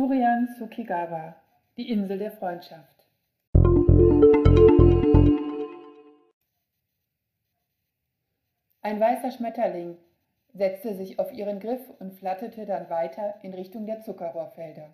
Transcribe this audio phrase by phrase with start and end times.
[0.00, 1.36] Durian Tsukigawa,
[1.76, 3.06] die Insel der Freundschaft.
[8.80, 9.98] Ein weißer Schmetterling
[10.54, 14.88] setzte sich auf ihren Griff und flatterte dann weiter in Richtung der Zuckerrohrfelder.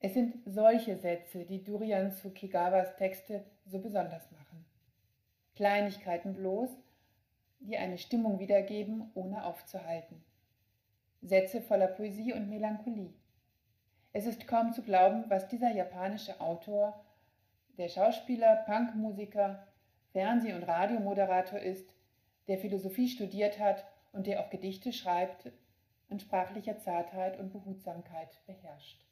[0.00, 4.64] Es sind solche Sätze, die Durian Tsukigawas Texte so besonders machen.
[5.56, 6.70] Kleinigkeiten bloß,
[7.60, 10.24] die eine Stimmung wiedergeben, ohne aufzuhalten.
[11.20, 13.14] Sätze voller Poesie und Melancholie.
[14.12, 17.04] Es ist kaum zu glauben, was dieser japanische Autor,
[17.76, 19.66] der Schauspieler, Punkmusiker,
[20.12, 21.94] Fernseh- und Radiomoderator ist,
[22.48, 25.52] der Philosophie studiert hat und der auch Gedichte schreibt,
[26.08, 29.04] an sprachlicher Zartheit und Behutsamkeit beherrscht.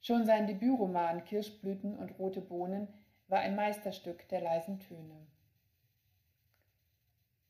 [0.00, 2.88] Schon sein Debütroman Kirschblüten und rote Bohnen
[3.28, 5.26] war ein Meisterstück der leisen Töne.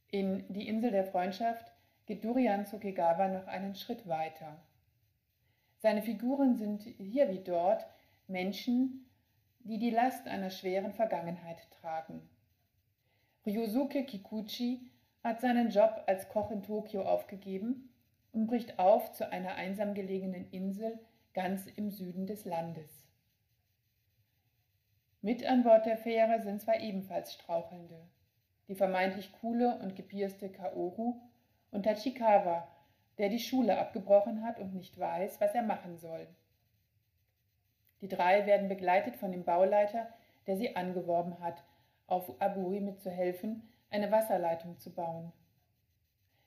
[0.09, 1.73] In Die Insel der Freundschaft
[2.07, 4.63] geht Durian Tsukegawa noch einen Schritt weiter.
[5.79, 7.87] Seine Figuren sind hier wie dort
[8.27, 9.07] Menschen,
[9.61, 12.29] die die Last einer schweren Vergangenheit tragen.
[13.46, 14.91] Ryosuke Kikuchi
[15.23, 17.91] hat seinen Job als Koch in Tokio aufgegeben
[18.33, 20.99] und bricht auf zu einer einsam gelegenen Insel
[21.33, 22.91] ganz im Süden des Landes.
[25.21, 28.07] Mit an Bord der Fähre sind zwei ebenfalls Strauchelnde,
[28.68, 31.21] die vermeintlich coole und gepierste Kaoru
[31.75, 32.67] und Tachikawa,
[33.19, 36.27] der die Schule abgebrochen hat und nicht weiß, was er machen soll.
[38.01, 40.09] Die drei werden begleitet von dem Bauleiter,
[40.47, 41.65] der sie angeworben hat,
[42.07, 45.33] auf Aburi mitzuhelfen, eine Wasserleitung zu bauen.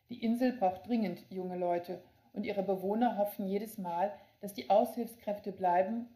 [0.09, 5.51] Die Insel braucht dringend junge Leute und ihre Bewohner hoffen jedes Mal, dass die Aushilfskräfte
[5.51, 6.07] bleiben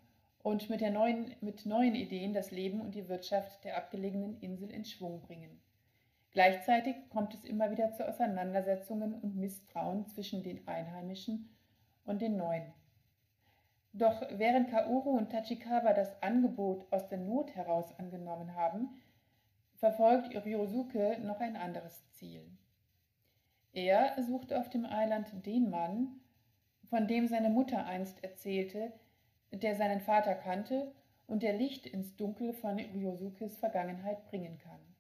[0.42, 4.86] und mit, neuen, mit neuen Ideen das Leben und die Wirtschaft der abgelegenen Insel in
[4.86, 5.60] Schwung bringen.
[6.32, 11.50] Gleichzeitig kommt es immer wieder zu Auseinandersetzungen und Misstrauen zwischen den Einheimischen
[12.06, 12.72] und den Neuen.
[13.94, 18.90] Doch während Kaoru und Tachikawa das Angebot aus der Not heraus angenommen haben,
[19.76, 22.46] verfolgt Ryosuke noch ein anderes Ziel.
[23.74, 26.22] Er sucht auf dem Eiland den Mann,
[26.90, 28.94] von dem seine Mutter einst erzählte,
[29.52, 30.94] der seinen Vater kannte
[31.28, 34.91] und der Licht ins Dunkel von Ryosukes Vergangenheit bringen kann.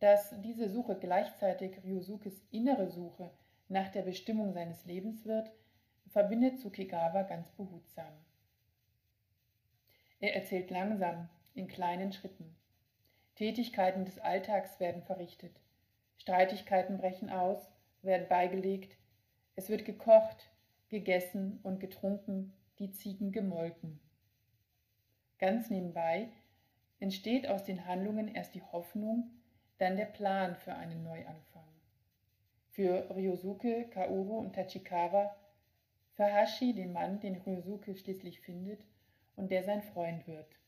[0.00, 3.30] Dass diese Suche gleichzeitig Ryosukes innere Suche
[3.68, 5.50] nach der Bestimmung seines Lebens wird,
[6.08, 8.12] verbindet Tsukigawa ganz behutsam.
[10.20, 12.56] Er erzählt langsam, in kleinen Schritten.
[13.34, 15.60] Tätigkeiten des Alltags werden verrichtet.
[16.16, 17.70] Streitigkeiten brechen aus,
[18.02, 18.96] werden beigelegt.
[19.54, 20.50] Es wird gekocht,
[20.88, 24.00] gegessen und getrunken, die Ziegen gemolken.
[25.38, 26.28] Ganz nebenbei
[27.00, 29.30] entsteht aus den Handlungen erst die Hoffnung,
[29.78, 31.64] dann der Plan für einen Neuanfang.
[32.70, 35.34] Für Ryosuke, Kaoru und Tachikawa,
[36.14, 38.80] für Hashi, den Mann, den Ryosuke schließlich findet
[39.36, 40.58] und der sein Freund wird.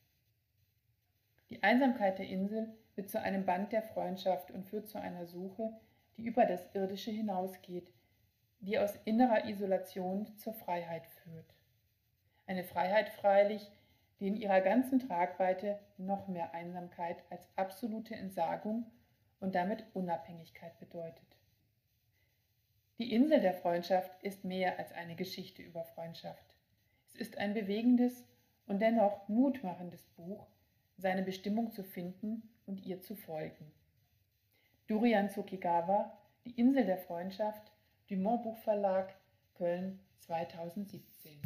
[1.50, 5.72] Die Einsamkeit der Insel wird zu einem Band der Freundschaft und führt zu einer Suche,
[6.16, 7.90] die über das Irdische hinausgeht,
[8.60, 11.54] die aus innerer Isolation zur Freiheit führt.
[12.46, 13.70] Eine Freiheit freilich,
[14.20, 18.86] die in ihrer ganzen Tragweite noch mehr Einsamkeit als absolute Entsagung
[19.40, 21.24] und damit Unabhängigkeit bedeutet.
[22.98, 26.54] Die Insel der Freundschaft ist mehr als eine Geschichte über Freundschaft.
[27.08, 28.24] Es ist ein bewegendes
[28.66, 30.46] und dennoch mutmachendes Buch,
[30.98, 33.72] seine Bestimmung zu finden und ihr zu folgen.
[34.86, 36.12] Durian Tsukigawa,
[36.44, 37.72] Die Insel der Freundschaft,
[38.08, 39.14] Dumont Buchverlag,
[39.54, 41.40] Köln 2017.